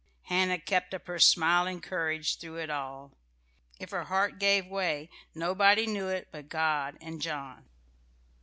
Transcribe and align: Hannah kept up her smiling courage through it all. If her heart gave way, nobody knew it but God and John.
Hannah 0.23 0.57
kept 0.57 0.95
up 0.95 1.05
her 1.05 1.19
smiling 1.19 1.79
courage 1.79 2.37
through 2.39 2.55
it 2.55 2.71
all. 2.71 3.11
If 3.79 3.91
her 3.91 4.05
heart 4.05 4.39
gave 4.39 4.65
way, 4.65 5.11
nobody 5.35 5.85
knew 5.85 6.07
it 6.07 6.29
but 6.31 6.49
God 6.49 6.97
and 6.99 7.21
John. 7.21 7.69